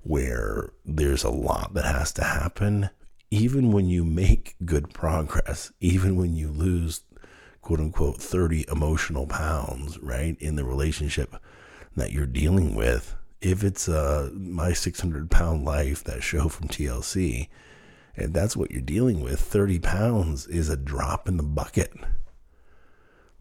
where 0.02 0.70
there's 0.84 1.24
a 1.24 1.30
lot 1.30 1.74
that 1.74 1.84
has 1.84 2.12
to 2.12 2.22
happen, 2.22 2.88
even 3.32 3.72
when 3.72 3.86
you 3.86 4.04
make 4.04 4.54
good 4.64 4.94
progress, 4.94 5.72
even 5.80 6.14
when 6.14 6.36
you 6.36 6.48
lose 6.48 7.02
quote 7.62 7.80
unquote 7.80 8.18
30 8.18 8.64
emotional 8.70 9.26
pounds, 9.26 9.98
right, 9.98 10.36
in 10.38 10.54
the 10.54 10.64
relationship 10.64 11.34
that 11.96 12.12
you're 12.12 12.26
dealing 12.26 12.76
with, 12.76 13.16
if 13.40 13.62
it's 13.62 13.88
uh, 13.88 14.30
my 14.34 14.72
600 14.72 15.30
pound 15.30 15.64
life, 15.64 16.02
that 16.04 16.22
show 16.22 16.48
from 16.48 16.68
TLC, 16.68 17.48
and 18.16 18.32
that's 18.32 18.56
what 18.56 18.70
you're 18.70 18.80
dealing 18.80 19.20
with, 19.20 19.40
30 19.40 19.78
pounds 19.80 20.46
is 20.46 20.68
a 20.68 20.76
drop 20.76 21.28
in 21.28 21.36
the 21.36 21.42
bucket 21.42 21.92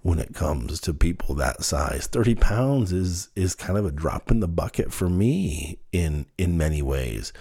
when 0.02 0.20
it 0.20 0.36
comes 0.36 0.80
to 0.82 0.94
people 0.94 1.34
that 1.36 1.64
size. 1.64 2.08
30 2.08 2.36
pounds 2.36 2.92
is 2.92 3.30
is 3.36 3.56
kind 3.56 3.78
of 3.78 3.86
a 3.86 3.92
drop 3.92 4.30
in 4.30 4.40
the 4.40 4.48
bucket 4.48 4.94
for 4.94 5.10
me 5.10 5.80
in 5.92 6.28
in 6.38 6.58
many 6.58 6.82
ways 6.82 7.34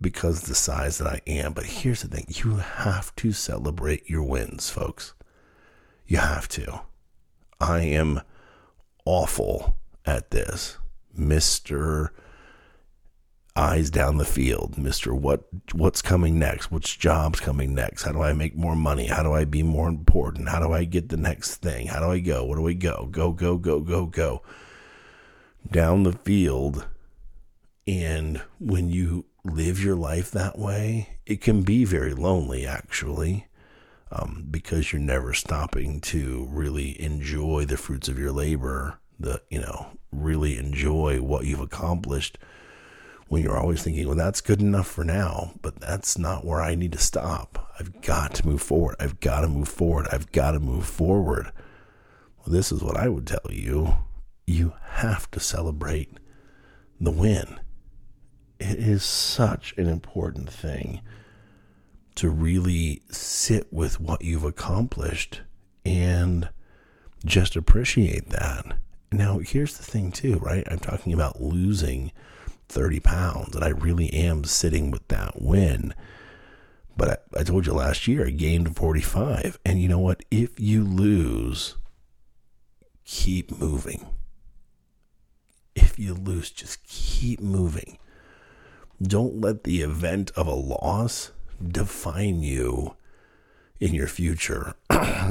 because 0.00 0.42
the 0.42 0.54
size 0.54 0.98
that 0.98 1.06
I 1.06 1.22
am. 1.26 1.54
But 1.54 1.64
here's 1.64 2.02
the 2.02 2.08
thing, 2.08 2.26
you 2.28 2.56
have 2.56 3.16
to 3.16 3.32
celebrate 3.32 4.10
your 4.10 4.22
wins, 4.22 4.68
folks. 4.68 5.14
You 6.06 6.18
have 6.18 6.46
to. 6.48 6.82
I 7.58 7.80
am 7.80 8.20
awful 9.06 9.76
at 10.04 10.30
this. 10.30 10.76
Mr. 11.18 12.10
Eyes 13.56 13.88
down 13.88 14.18
the 14.18 14.24
field, 14.24 14.74
Mr. 14.74 15.12
What 15.12 15.44
what's 15.72 16.02
coming 16.02 16.40
next? 16.40 16.72
Which 16.72 16.98
job's 16.98 17.38
coming 17.38 17.72
next? 17.72 18.02
How 18.02 18.10
do 18.10 18.20
I 18.20 18.32
make 18.32 18.56
more 18.56 18.74
money? 18.74 19.06
How 19.06 19.22
do 19.22 19.32
I 19.32 19.44
be 19.44 19.62
more 19.62 19.88
important? 19.88 20.48
How 20.48 20.58
do 20.58 20.72
I 20.72 20.82
get 20.82 21.08
the 21.08 21.16
next 21.16 21.56
thing? 21.58 21.86
How 21.86 22.00
do 22.00 22.06
I 22.06 22.18
go? 22.18 22.44
Where 22.44 22.56
do 22.56 22.62
we 22.62 22.74
go? 22.74 23.06
Go, 23.12 23.30
go, 23.30 23.56
go, 23.56 23.78
go, 23.78 24.06
go. 24.06 24.42
Down 25.70 26.02
the 26.02 26.14
field. 26.14 26.88
And 27.86 28.42
when 28.58 28.90
you 28.90 29.26
live 29.44 29.78
your 29.78 29.94
life 29.94 30.32
that 30.32 30.58
way, 30.58 31.18
it 31.24 31.40
can 31.40 31.62
be 31.62 31.84
very 31.84 32.12
lonely 32.12 32.66
actually. 32.66 33.46
Um, 34.10 34.46
because 34.50 34.92
you're 34.92 35.00
never 35.00 35.32
stopping 35.32 36.00
to 36.02 36.48
really 36.50 37.00
enjoy 37.00 37.66
the 37.66 37.76
fruits 37.76 38.08
of 38.08 38.18
your 38.18 38.32
labor 38.32 38.98
the 39.18 39.40
you 39.50 39.60
know 39.60 39.86
really 40.12 40.58
enjoy 40.58 41.20
what 41.20 41.44
you've 41.44 41.60
accomplished 41.60 42.38
when 43.28 43.42
you're 43.42 43.56
always 43.58 43.82
thinking 43.82 44.06
well 44.06 44.16
that's 44.16 44.40
good 44.40 44.60
enough 44.60 44.86
for 44.86 45.04
now 45.04 45.52
but 45.62 45.80
that's 45.80 46.18
not 46.18 46.44
where 46.44 46.60
i 46.60 46.74
need 46.74 46.92
to 46.92 46.98
stop. 46.98 47.64
I've 47.78 48.00
got 48.02 48.34
to 48.36 48.46
move 48.46 48.62
forward. 48.62 48.96
I've 49.00 49.20
got 49.20 49.40
to 49.40 49.48
move 49.48 49.68
forward. 49.68 50.06
I've 50.12 50.30
got 50.32 50.52
to 50.52 50.60
move 50.60 50.86
forward. 50.86 51.50
Well, 52.38 52.52
this 52.52 52.70
is 52.70 52.82
what 52.82 52.96
i 52.96 53.08
would 53.08 53.26
tell 53.26 53.50
you. 53.50 53.94
You 54.46 54.74
have 54.90 55.30
to 55.32 55.40
celebrate 55.40 56.18
the 57.00 57.10
win. 57.10 57.58
It 58.60 58.78
is 58.78 59.02
such 59.02 59.74
an 59.76 59.88
important 59.88 60.50
thing 60.50 61.00
to 62.14 62.30
really 62.30 63.02
sit 63.10 63.72
with 63.72 63.98
what 64.00 64.22
you've 64.22 64.44
accomplished 64.44 65.40
and 65.84 66.48
just 67.24 67.56
appreciate 67.56 68.30
that 68.30 68.76
now, 69.12 69.38
here's 69.38 69.76
the 69.76 69.84
thing, 69.84 70.10
too, 70.10 70.38
right? 70.38 70.66
I'm 70.70 70.78
talking 70.78 71.12
about 71.12 71.40
losing 71.40 72.12
30 72.68 73.00
pounds. 73.00 73.54
And 73.54 73.64
I 73.64 73.68
really 73.68 74.12
am 74.12 74.44
sitting 74.44 74.90
with 74.90 75.06
that 75.08 75.40
win. 75.40 75.94
But 76.96 77.26
I, 77.34 77.40
I 77.40 77.42
told 77.44 77.66
you 77.66 77.72
last 77.72 78.06
year 78.08 78.26
I 78.26 78.30
gained 78.30 78.76
45. 78.76 79.58
And 79.64 79.80
you 79.80 79.88
know 79.88 79.98
what? 79.98 80.24
If 80.30 80.58
you 80.58 80.84
lose, 80.84 81.76
keep 83.04 83.58
moving. 83.58 84.06
If 85.74 85.98
you 85.98 86.14
lose, 86.14 86.50
just 86.50 86.84
keep 86.86 87.40
moving. 87.40 87.98
Don't 89.02 89.40
let 89.40 89.64
the 89.64 89.82
event 89.82 90.30
of 90.36 90.46
a 90.46 90.54
loss 90.54 91.32
define 91.66 92.42
you 92.42 92.94
in 93.80 93.92
your 93.92 94.06
future. 94.06 94.74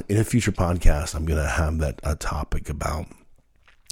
in 0.10 0.18
a 0.18 0.24
future 0.24 0.52
podcast, 0.52 1.16
I'm 1.16 1.26
going 1.26 1.42
to 1.42 1.50
have 1.50 1.80
that 1.80 2.00
a 2.04 2.16
topic 2.16 2.70
about 2.70 3.08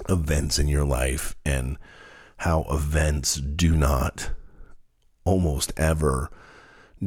events 0.10 0.60
in 0.60 0.68
your 0.68 0.86
life 0.86 1.36
and 1.46 1.78
how 2.38 2.66
events 2.70 3.36
do 3.36 3.76
not 3.76 4.32
almost 5.24 5.72
ever 5.78 6.30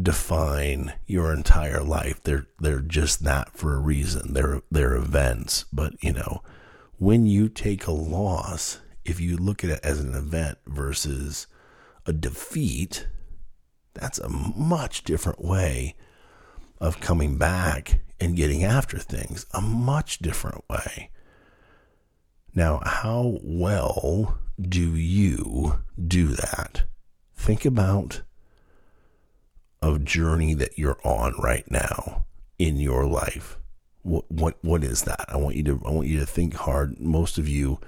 define 0.01 0.95
your 1.07 1.33
entire 1.33 1.83
life. 1.83 2.23
They're 2.23 2.47
they're 2.59 2.81
just 2.81 3.25
that 3.25 3.57
for 3.57 3.75
a 3.75 3.81
reason. 3.81 4.35
They're 4.35 4.63
they're 4.71 4.97
events. 4.97 5.65
But 5.73 5.95
you 6.03 6.13
know, 6.13 6.43
when 6.99 7.27
you 7.27 7.49
take 7.49 7.87
a 7.87 7.93
loss, 7.93 8.81
if 9.05 9.21
you 9.21 9.37
look 9.37 9.63
at 9.65 9.71
it 9.71 9.81
as 9.83 10.01
an 10.01 10.15
event 10.15 10.59
versus 10.67 11.47
a 12.07 12.13
defeat, 12.13 13.07
that's 13.95 14.19
a 14.19 14.29
much 14.29 15.05
different 15.05 15.45
way 15.45 15.97
of 16.81 17.01
coming 17.01 17.39
back 17.39 18.01
and 18.21 18.37
getting 18.37 18.65
after 18.65 18.99
things. 18.99 19.47
A 19.53 19.61
much 19.61 20.19
different 20.19 20.69
way. 20.69 21.11
Now, 22.55 22.81
how 22.85 23.41
well 23.43 24.39
do 24.61 24.95
you 24.95 25.81
do 26.07 26.29
that? 26.29 26.85
Think 27.35 27.65
about 27.65 28.23
a 29.83 29.99
journey 29.99 30.55
that 30.55 30.79
you're 30.79 31.01
on 31.05 31.35
right 31.41 31.69
now 31.71 32.25
in 32.59 32.77
your 32.77 33.07
life. 33.07 33.59
What 34.03 34.31
what 34.31 34.57
what 34.63 34.85
is 34.85 35.03
that? 35.03 35.25
I 35.29 35.37
want 35.37 35.57
you 35.57 35.65
to 35.65 35.83
I 35.85 35.91
want 35.91 36.07
you 36.07 36.21
to 36.21 36.27
think 36.27 36.55
hard. 36.55 37.01
Most 37.01 37.39
of 37.39 37.49
you 37.49 37.81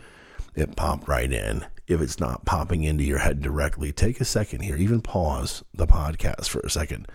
it 0.54 0.74
popped 0.74 1.06
right 1.06 1.30
in. 1.30 1.64
If 1.86 2.00
it's 2.00 2.18
not 2.18 2.44
popping 2.44 2.82
into 2.82 3.04
your 3.04 3.18
head 3.18 3.40
directly, 3.40 3.92
take 3.92 4.20
a 4.20 4.24
second 4.24 4.62
here, 4.62 4.76
even 4.76 5.00
pause 5.00 5.62
the 5.72 5.86
podcast 5.86 6.48
for 6.48 6.60
a 6.60 6.70
second 6.70 7.06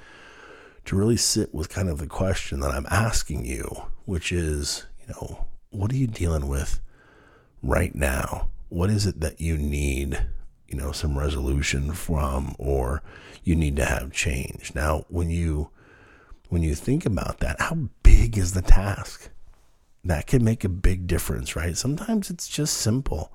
to 0.85 0.95
really 0.95 1.17
sit 1.17 1.53
with 1.53 1.67
kind 1.67 1.89
of 1.89 1.97
the 1.97 2.07
question 2.07 2.61
that 2.61 2.71
I'm 2.71 2.87
asking 2.89 3.45
you, 3.45 3.83
which 4.05 4.31
is, 4.31 4.85
you 5.01 5.07
know, 5.13 5.47
what 5.71 5.91
are 5.91 5.97
you 5.97 6.07
dealing 6.07 6.47
with 6.47 6.79
right 7.61 7.93
now? 7.93 8.49
What 8.69 8.89
is 8.89 9.05
it 9.05 9.19
that 9.19 9.41
you 9.41 9.57
need, 9.57 10.25
you 10.67 10.77
know, 10.77 10.91
some 10.91 11.17
resolution 11.17 11.93
from 11.93 12.55
or 12.57 13.01
you 13.43 13.55
need 13.55 13.75
to 13.77 13.85
have 13.85 14.11
change? 14.11 14.73
Now, 14.75 15.05
when 15.09 15.29
you 15.29 15.69
when 16.49 16.63
you 16.63 16.75
think 16.75 17.05
about 17.05 17.39
that, 17.39 17.61
how 17.61 17.77
big 18.03 18.37
is 18.37 18.53
the 18.53 18.61
task? 18.61 19.29
That 20.03 20.27
can 20.27 20.43
make 20.43 20.63
a 20.63 20.69
big 20.69 21.07
difference, 21.07 21.55
right? 21.55 21.77
Sometimes 21.77 22.29
it's 22.29 22.47
just 22.47 22.77
simple. 22.77 23.31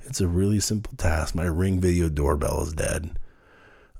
It's 0.00 0.20
a 0.20 0.26
really 0.26 0.60
simple 0.60 0.94
task. 0.96 1.34
My 1.34 1.44
ring 1.44 1.80
video 1.80 2.08
doorbell 2.08 2.62
is 2.62 2.72
dead. 2.72 3.18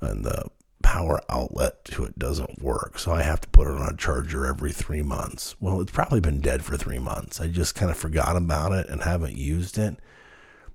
And 0.00 0.24
the 0.24 0.46
power 0.84 1.18
outlet 1.30 1.82
to 1.86 2.04
it 2.04 2.18
doesn't 2.18 2.62
work. 2.62 2.98
So 2.98 3.10
I 3.10 3.22
have 3.22 3.40
to 3.40 3.48
put 3.48 3.66
it 3.66 3.80
on 3.80 3.88
a 3.88 3.96
charger 3.96 4.46
every 4.46 4.70
three 4.70 5.02
months. 5.02 5.56
Well, 5.58 5.80
it's 5.80 5.90
probably 5.90 6.20
been 6.20 6.40
dead 6.40 6.62
for 6.62 6.76
three 6.76 6.98
months. 6.98 7.40
I 7.40 7.48
just 7.48 7.74
kind 7.74 7.90
of 7.90 7.96
forgot 7.96 8.36
about 8.36 8.72
it 8.72 8.88
and 8.90 9.02
haven't 9.02 9.38
used 9.38 9.78
it. 9.78 9.96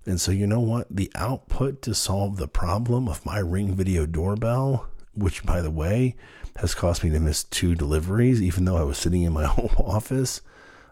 And 0.08 0.20
so, 0.20 0.32
you 0.32 0.48
know 0.48 0.60
what? 0.60 0.88
The 0.90 1.12
output 1.14 1.84
to 1.84 1.94
solve 1.94 2.38
the 2.38 2.48
problem 2.48 3.08
of 3.08 3.24
my 3.24 3.38
Ring 3.38 3.76
Video 3.76 4.08
doorbell, 4.08 4.88
which 5.14 5.46
by 5.46 5.62
the 5.62 5.72
way 5.72 6.16
has 6.58 6.74
cost 6.74 7.04
me 7.04 7.12
to 7.12 7.20
miss 7.20 7.44
two 7.44 7.76
deliveries, 7.76 8.42
even 8.42 8.66
though 8.66 8.78
I 8.78 8.84
was 8.84 8.98
sitting 8.98 9.22
in 9.22 9.32
my 9.32 9.46
home 9.46 9.76
office, 9.78 10.42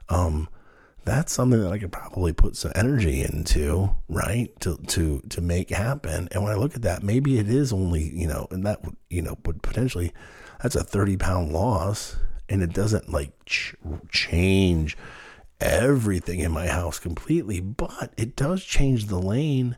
um, 0.09 0.47
that's 1.07 1.31
something 1.31 1.61
that 1.61 1.71
I 1.71 1.79
could 1.79 1.93
probably 1.93 2.33
put 2.33 2.57
some 2.57 2.73
energy 2.75 3.23
into, 3.23 3.95
right? 4.09 4.51
To 4.59 4.75
to 4.75 5.21
to 5.29 5.41
make 5.41 5.69
happen. 5.69 6.27
And 6.31 6.43
when 6.43 6.51
I 6.51 6.57
look 6.57 6.75
at 6.75 6.81
that, 6.81 7.01
maybe 7.01 7.39
it 7.39 7.47
is 7.47 7.71
only 7.71 8.03
you 8.13 8.27
know, 8.27 8.47
and 8.51 8.65
that 8.65 8.81
you 9.09 9.21
know, 9.21 9.37
but 9.41 9.61
potentially 9.61 10.11
that's 10.61 10.75
a 10.75 10.83
thirty 10.83 11.15
pound 11.15 11.53
loss, 11.53 12.17
and 12.49 12.61
it 12.61 12.73
doesn't 12.73 13.09
like 13.09 13.31
ch- 13.45 13.75
change 14.11 14.97
everything 15.61 16.41
in 16.41 16.51
my 16.51 16.67
house 16.67 16.99
completely, 16.99 17.61
but 17.61 18.11
it 18.17 18.35
does 18.35 18.65
change 18.65 19.05
the 19.05 19.19
lane 19.19 19.77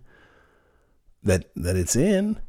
that 1.21 1.51
that 1.55 1.75
it's 1.75 1.95
in. 1.95 2.39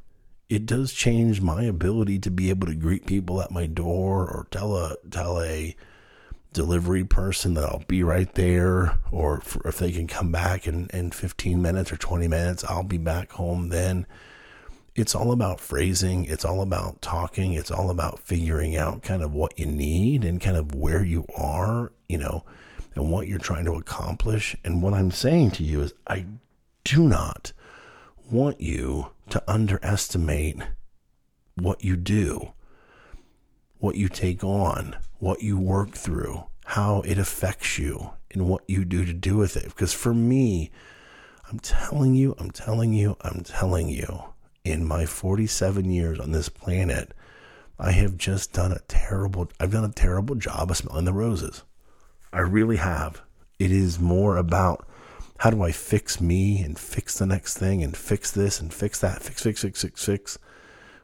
It 0.48 0.64
does 0.64 0.94
change 0.94 1.42
my 1.42 1.64
ability 1.64 2.18
to 2.20 2.30
be 2.30 2.48
able 2.48 2.66
to 2.66 2.74
greet 2.74 3.06
people 3.06 3.42
at 3.42 3.52
my 3.52 3.66
door 3.66 4.26
or 4.26 4.46
tell 4.50 4.74
a 4.74 4.96
tell 5.10 5.42
a 5.42 5.76
delivery 6.52 7.04
person 7.04 7.54
that 7.54 7.64
I'll 7.64 7.84
be 7.86 8.02
right 8.02 8.32
there, 8.34 8.98
or 9.10 9.42
if 9.64 9.78
they 9.78 9.92
can 9.92 10.06
come 10.06 10.32
back 10.32 10.66
in, 10.66 10.88
in 10.92 11.10
15 11.12 11.62
minutes 11.62 11.92
or 11.92 11.96
20 11.96 12.28
minutes, 12.28 12.64
I'll 12.64 12.82
be 12.82 12.98
back 12.98 13.32
home 13.32 13.68
then. 13.68 14.06
It's 14.96 15.14
all 15.14 15.30
about 15.32 15.60
phrasing, 15.60 16.24
it's 16.24 16.44
all 16.44 16.62
about 16.62 17.00
talking, 17.00 17.52
it's 17.52 17.70
all 17.70 17.90
about 17.90 18.18
figuring 18.18 18.76
out 18.76 19.02
kind 19.02 19.22
of 19.22 19.32
what 19.32 19.58
you 19.58 19.66
need 19.66 20.24
and 20.24 20.40
kind 20.40 20.56
of 20.56 20.74
where 20.74 21.04
you 21.04 21.26
are, 21.36 21.92
you 22.08 22.18
know, 22.18 22.44
and 22.94 23.10
what 23.10 23.28
you're 23.28 23.38
trying 23.38 23.64
to 23.66 23.74
accomplish. 23.74 24.56
And 24.64 24.82
what 24.82 24.92
I'm 24.92 25.12
saying 25.12 25.52
to 25.52 25.64
you 25.64 25.82
is, 25.82 25.94
I 26.08 26.26
do 26.84 27.06
not 27.06 27.52
want 28.30 28.60
you 28.60 29.10
to 29.30 29.42
underestimate 29.46 30.56
what 31.54 31.84
you 31.84 31.96
do, 31.96 32.52
what 33.80 33.96
you 33.96 34.08
take 34.08 34.44
on 34.44 34.96
what 35.20 35.42
you 35.42 35.58
work 35.58 35.92
through, 35.92 36.44
how 36.64 37.02
it 37.02 37.18
affects 37.18 37.78
you, 37.78 38.10
and 38.32 38.48
what 38.48 38.62
you 38.66 38.84
do 38.84 39.04
to 39.04 39.12
do 39.12 39.36
with 39.36 39.56
it. 39.56 39.64
Because 39.64 39.92
for 39.92 40.14
me, 40.14 40.70
I'm 41.50 41.58
telling 41.58 42.14
you, 42.14 42.34
I'm 42.38 42.50
telling 42.50 42.92
you, 42.92 43.16
I'm 43.20 43.42
telling 43.44 43.88
you, 43.88 44.24
in 44.64 44.86
my 44.86 45.06
47 45.06 45.90
years 45.90 46.18
on 46.18 46.32
this 46.32 46.48
planet, 46.48 47.12
I 47.78 47.92
have 47.92 48.16
just 48.16 48.52
done 48.52 48.72
a 48.72 48.80
terrible, 48.88 49.50
I've 49.60 49.72
done 49.72 49.84
a 49.84 49.92
terrible 49.92 50.34
job 50.34 50.70
of 50.70 50.76
smelling 50.78 51.04
the 51.04 51.12
roses. 51.12 51.62
I 52.32 52.40
really 52.40 52.76
have. 52.76 53.22
It 53.58 53.70
is 53.70 53.98
more 53.98 54.36
about 54.36 54.86
how 55.38 55.50
do 55.50 55.62
I 55.62 55.72
fix 55.72 56.20
me 56.20 56.62
and 56.62 56.78
fix 56.78 57.18
the 57.18 57.26
next 57.26 57.58
thing 57.58 57.82
and 57.82 57.96
fix 57.96 58.30
this 58.30 58.60
and 58.60 58.72
fix 58.72 59.00
that, 59.00 59.22
fix, 59.22 59.42
fix, 59.42 59.62
fix, 59.62 59.82
fix, 59.82 60.04
fix, 60.04 60.38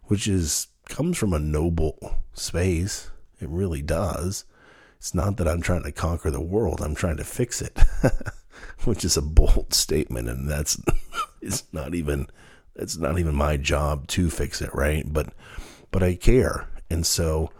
which 0.04 0.28
is 0.28 0.68
comes 0.88 1.18
from 1.18 1.32
a 1.32 1.38
noble 1.38 2.18
space. 2.32 3.10
It 3.40 3.48
really 3.48 3.82
does. 3.82 4.44
It's 4.98 5.14
not 5.14 5.36
that 5.36 5.48
I'm 5.48 5.60
trying 5.60 5.82
to 5.84 5.92
conquer 5.92 6.30
the 6.30 6.40
world, 6.40 6.80
I'm 6.80 6.94
trying 6.94 7.18
to 7.18 7.24
fix 7.24 7.60
it, 7.60 7.78
which 8.84 9.04
is 9.04 9.16
a 9.16 9.22
bold 9.22 9.74
statement 9.74 10.28
and 10.28 10.48
that's 10.48 10.80
it's 11.42 11.64
not 11.72 11.94
even 11.94 12.28
it's 12.74 12.96
not 12.96 13.18
even 13.18 13.34
my 13.34 13.56
job 13.56 14.06
to 14.08 14.30
fix 14.30 14.60
it, 14.60 14.74
right? 14.74 15.04
But 15.06 15.32
but 15.90 16.02
I 16.02 16.14
care. 16.14 16.68
And 16.90 17.06
so 17.06 17.50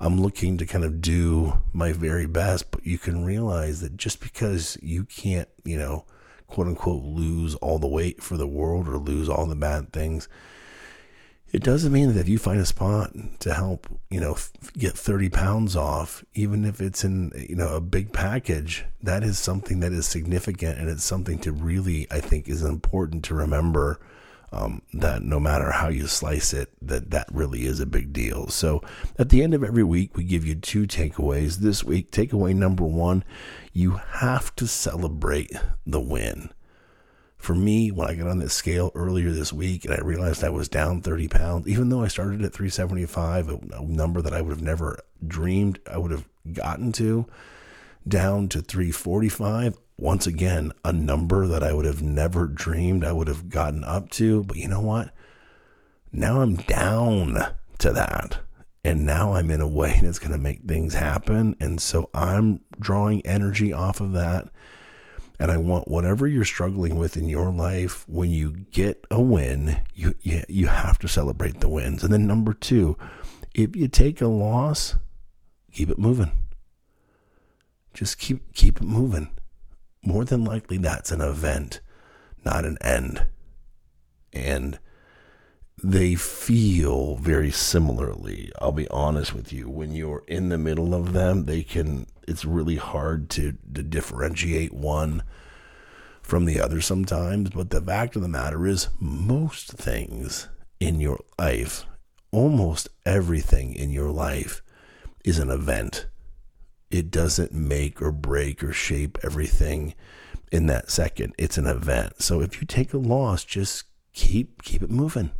I'm 0.00 0.20
looking 0.20 0.56
to 0.58 0.66
kind 0.66 0.84
of 0.84 1.00
do 1.00 1.60
my 1.72 1.92
very 1.92 2.26
best, 2.26 2.70
but 2.70 2.86
you 2.86 2.98
can 2.98 3.24
realize 3.24 3.80
that 3.80 3.96
just 3.96 4.20
because 4.20 4.78
you 4.80 5.04
can't, 5.04 5.48
you 5.64 5.78
know, 5.78 6.04
quote 6.46 6.66
unquote 6.66 7.02
lose 7.02 7.54
all 7.56 7.78
the 7.78 7.86
weight 7.86 8.22
for 8.22 8.36
the 8.36 8.46
world 8.46 8.88
or 8.88 8.96
lose 8.96 9.28
all 9.28 9.46
the 9.46 9.54
bad 9.54 9.92
things, 9.92 10.28
it 11.52 11.62
doesn't 11.64 11.92
mean 11.92 12.12
that 12.12 12.20
if 12.20 12.28
you 12.28 12.38
find 12.38 12.60
a 12.60 12.66
spot 12.66 13.12
to 13.40 13.54
help, 13.54 13.88
you 14.08 14.20
know, 14.20 14.36
get 14.78 14.92
30 14.92 15.30
pounds 15.30 15.74
off, 15.74 16.24
even 16.34 16.64
if 16.64 16.80
it's 16.80 17.02
in, 17.02 17.32
you 17.48 17.56
know, 17.56 17.74
a 17.74 17.80
big 17.80 18.12
package, 18.12 18.84
that 19.02 19.24
is 19.24 19.38
something 19.38 19.80
that 19.80 19.92
is 19.92 20.06
significant. 20.06 20.78
And 20.78 20.88
it's 20.88 21.04
something 21.04 21.38
to 21.40 21.52
really, 21.52 22.06
I 22.10 22.20
think, 22.20 22.48
is 22.48 22.62
important 22.62 23.24
to 23.24 23.34
remember 23.34 24.00
um, 24.52 24.82
that 24.94 25.22
no 25.22 25.40
matter 25.40 25.72
how 25.72 25.88
you 25.88 26.06
slice 26.06 26.52
it, 26.52 26.70
that 26.82 27.10
that 27.10 27.28
really 27.32 27.66
is 27.66 27.80
a 27.80 27.86
big 27.86 28.12
deal. 28.12 28.48
So 28.48 28.82
at 29.18 29.30
the 29.30 29.42
end 29.42 29.54
of 29.54 29.64
every 29.64 29.84
week, 29.84 30.16
we 30.16 30.24
give 30.24 30.44
you 30.44 30.54
two 30.54 30.86
takeaways. 30.86 31.56
This 31.56 31.82
week, 31.82 32.12
takeaway 32.12 32.54
number 32.54 32.84
one, 32.84 33.24
you 33.72 33.92
have 33.92 34.54
to 34.56 34.66
celebrate 34.66 35.52
the 35.86 36.00
win 36.00 36.50
for 37.40 37.54
me, 37.54 37.90
when 37.90 38.06
I 38.06 38.14
got 38.14 38.28
on 38.28 38.38
this 38.38 38.52
scale 38.52 38.92
earlier 38.94 39.30
this 39.30 39.50
week 39.50 39.86
and 39.86 39.94
I 39.94 40.00
realized 40.00 40.44
I 40.44 40.50
was 40.50 40.68
down 40.68 41.00
30 41.00 41.28
pounds, 41.28 41.68
even 41.68 41.88
though 41.88 42.02
I 42.02 42.08
started 42.08 42.42
at 42.42 42.52
375, 42.52 43.48
a, 43.48 43.58
a 43.78 43.82
number 43.82 44.20
that 44.20 44.34
I 44.34 44.42
would 44.42 44.50
have 44.50 44.62
never 44.62 45.00
dreamed 45.26 45.78
I 45.90 45.96
would 45.96 46.10
have 46.10 46.28
gotten 46.52 46.92
to, 46.92 47.26
down 48.06 48.48
to 48.48 48.60
345, 48.60 49.78
once 49.96 50.26
again, 50.26 50.72
a 50.84 50.92
number 50.92 51.46
that 51.46 51.62
I 51.62 51.72
would 51.72 51.86
have 51.86 52.02
never 52.02 52.46
dreamed 52.46 53.04
I 53.04 53.12
would 53.12 53.28
have 53.28 53.48
gotten 53.48 53.84
up 53.84 54.10
to. 54.10 54.44
But 54.44 54.58
you 54.58 54.68
know 54.68 54.82
what? 54.82 55.14
Now 56.12 56.42
I'm 56.42 56.56
down 56.56 57.38
to 57.78 57.92
that. 57.92 58.40
And 58.84 59.06
now 59.06 59.32
I'm 59.34 59.50
in 59.50 59.62
a 59.62 59.68
way 59.68 59.98
that's 60.02 60.18
going 60.18 60.32
to 60.32 60.38
make 60.38 60.64
things 60.64 60.92
happen. 60.92 61.56
And 61.58 61.80
so 61.80 62.10
I'm 62.12 62.60
drawing 62.78 63.24
energy 63.24 63.72
off 63.72 64.00
of 64.00 64.12
that 64.12 64.48
And 65.40 65.50
I 65.50 65.56
want 65.56 65.88
whatever 65.88 66.26
you're 66.26 66.44
struggling 66.44 66.96
with 66.96 67.16
in 67.16 67.26
your 67.26 67.50
life, 67.50 68.06
when 68.06 68.30
you 68.30 68.52
get 68.72 69.06
a 69.10 69.20
win, 69.20 69.80
you, 69.94 70.14
you, 70.20 70.44
you 70.48 70.66
have 70.66 70.98
to 70.98 71.08
celebrate 71.08 71.60
the 71.60 71.68
wins. 71.68 72.04
And 72.04 72.12
then 72.12 72.26
number 72.26 72.52
two, 72.52 72.98
if 73.54 73.74
you 73.74 73.88
take 73.88 74.20
a 74.20 74.28
loss, 74.28 74.96
keep 75.72 75.88
it 75.88 75.98
moving. 75.98 76.30
Just 77.94 78.18
keep 78.18 78.52
keep 78.52 78.82
it 78.82 78.86
moving. 78.86 79.30
More 80.02 80.26
than 80.26 80.44
likely 80.44 80.76
that's 80.76 81.10
an 81.10 81.22
event, 81.22 81.80
not 82.44 82.66
an 82.66 82.76
end. 82.82 83.26
And 84.34 84.78
they 85.82 86.14
feel 86.16 87.16
very 87.16 87.50
similarly. 87.50 88.52
I'll 88.60 88.72
be 88.72 88.88
honest 88.88 89.34
with 89.34 89.52
you. 89.52 89.70
When 89.70 89.92
you're 89.92 90.22
in 90.28 90.50
the 90.50 90.58
middle 90.58 90.94
of 90.94 91.14
them, 91.14 91.46
they 91.46 91.62
can, 91.62 92.06
it's 92.30 92.44
really 92.44 92.76
hard 92.76 93.28
to, 93.30 93.56
to 93.74 93.82
differentiate 93.82 94.72
one 94.72 95.22
from 96.22 96.44
the 96.44 96.60
other 96.60 96.80
sometimes. 96.80 97.50
But 97.50 97.70
the 97.70 97.80
fact 97.80 98.16
of 98.16 98.22
the 98.22 98.28
matter 98.28 98.66
is, 98.66 98.88
most 98.98 99.72
things 99.72 100.48
in 100.78 101.00
your 101.00 101.20
life, 101.38 101.84
almost 102.30 102.88
everything 103.04 103.74
in 103.74 103.90
your 103.90 104.10
life, 104.10 104.62
is 105.24 105.38
an 105.38 105.50
event. 105.50 106.06
It 106.90 107.10
doesn't 107.10 107.52
make 107.52 108.00
or 108.00 108.12
break 108.12 108.64
or 108.64 108.72
shape 108.72 109.18
everything 109.22 109.94
in 110.50 110.66
that 110.66 110.90
second. 110.90 111.34
It's 111.36 111.58
an 111.58 111.66
event. 111.66 112.22
So 112.22 112.40
if 112.40 112.60
you 112.60 112.66
take 112.66 112.94
a 112.94 112.98
loss, 112.98 113.44
just 113.44 113.84
keep 114.12 114.62
keep 114.62 114.82
it 114.82 114.90
moving 114.90 115.30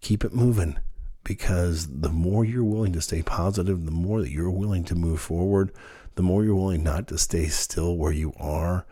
keep 0.00 0.24
it 0.24 0.34
moving 0.34 0.78
because 1.24 2.00
the 2.00 2.08
more 2.08 2.44
you're 2.44 2.64
willing 2.64 2.92
to 2.92 3.00
stay 3.00 3.22
positive, 3.22 3.84
the 3.84 3.90
more 3.90 4.20
that 4.20 4.30
you're 4.30 4.50
willing 4.50 4.84
to 4.84 4.94
move 4.94 5.20
forward, 5.20 5.72
the 6.14 6.22
more 6.22 6.44
you're 6.44 6.54
willing 6.54 6.82
not 6.82 7.06
to 7.08 7.18
stay 7.18 7.46
still 7.46 7.96
where 7.96 8.12
you 8.12 8.32
are, 8.38 8.86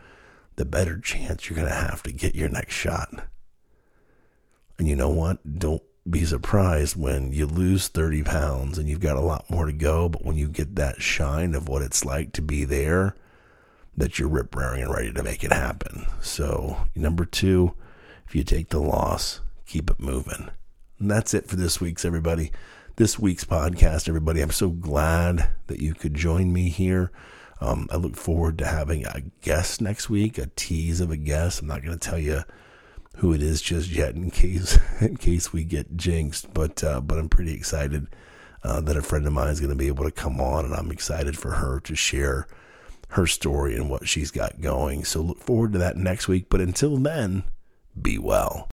the 0.55 0.65
better 0.65 0.99
chance 0.99 1.49
you're 1.49 1.55
going 1.55 1.67
to 1.67 1.73
have 1.73 2.03
to 2.03 2.11
get 2.11 2.35
your 2.35 2.49
next 2.49 2.73
shot. 2.73 3.09
And 4.77 4.87
you 4.87 4.95
know 4.95 5.09
what? 5.09 5.59
Don't 5.59 5.83
be 6.09 6.25
surprised 6.25 6.95
when 6.95 7.31
you 7.31 7.45
lose 7.45 7.87
30 7.87 8.23
pounds 8.23 8.77
and 8.77 8.87
you've 8.87 8.99
got 8.99 9.17
a 9.17 9.21
lot 9.21 9.49
more 9.49 9.65
to 9.65 9.73
go, 9.73 10.09
but 10.09 10.25
when 10.25 10.37
you 10.37 10.47
get 10.47 10.75
that 10.75 11.01
shine 11.01 11.53
of 11.53 11.67
what 11.67 11.81
it's 11.81 12.05
like 12.05 12.31
to 12.33 12.41
be 12.41 12.63
there, 12.63 13.15
that 13.95 14.17
you're 14.17 14.29
rip 14.29 14.55
roaring 14.55 14.81
and 14.81 14.93
ready 14.93 15.11
to 15.11 15.23
make 15.23 15.43
it 15.43 15.51
happen. 15.51 16.05
So, 16.21 16.87
number 16.95 17.25
two, 17.25 17.73
if 18.27 18.33
you 18.33 18.43
take 18.43 18.69
the 18.69 18.79
loss, 18.79 19.41
keep 19.65 19.89
it 19.89 19.99
moving. 19.99 20.49
And 20.99 21.09
that's 21.09 21.33
it 21.33 21.47
for 21.47 21.55
this 21.55 21.79
week's 21.79 22.03
everybody. 22.03 22.51
This 22.97 23.17
week's 23.17 23.45
podcast, 23.45 24.09
everybody. 24.09 24.41
I'm 24.41 24.51
so 24.51 24.69
glad 24.69 25.47
that 25.67 25.79
you 25.79 25.93
could 25.93 26.13
join 26.13 26.51
me 26.51 26.67
here. 26.67 27.09
Um, 27.61 27.87
I 27.89 27.95
look 27.95 28.17
forward 28.17 28.57
to 28.57 28.65
having 28.65 29.05
a 29.05 29.21
guest 29.41 29.79
next 29.79 30.09
week, 30.09 30.37
a 30.37 30.47
tease 30.57 30.99
of 30.99 31.09
a 31.09 31.15
guest. 31.15 31.61
I'm 31.61 31.67
not 31.67 31.83
going 31.83 31.97
to 31.97 32.09
tell 32.09 32.19
you 32.19 32.41
who 33.15 33.31
it 33.31 33.41
is 33.41 33.61
just 33.61 33.89
yet, 33.89 34.15
in 34.15 34.29
case 34.29 34.77
in 34.99 35.15
case 35.15 35.53
we 35.53 35.63
get 35.63 35.95
jinxed. 35.95 36.53
But 36.53 36.83
uh, 36.83 36.99
but 36.99 37.17
I'm 37.17 37.29
pretty 37.29 37.53
excited 37.53 38.07
uh, 38.65 38.81
that 38.81 38.97
a 38.97 39.01
friend 39.01 39.25
of 39.25 39.31
mine 39.31 39.47
is 39.47 39.61
going 39.61 39.71
to 39.71 39.77
be 39.77 39.87
able 39.87 40.03
to 40.03 40.11
come 40.11 40.41
on, 40.41 40.65
and 40.65 40.73
I'm 40.73 40.91
excited 40.91 41.37
for 41.37 41.51
her 41.51 41.79
to 41.79 41.95
share 41.95 42.45
her 43.11 43.25
story 43.25 43.73
and 43.73 43.89
what 43.89 44.05
she's 44.05 44.31
got 44.31 44.59
going. 44.59 45.05
So 45.05 45.21
look 45.21 45.39
forward 45.39 45.71
to 45.71 45.79
that 45.79 45.95
next 45.95 46.27
week. 46.27 46.47
But 46.49 46.59
until 46.59 46.97
then, 46.97 47.45
be 47.99 48.17
well. 48.17 48.67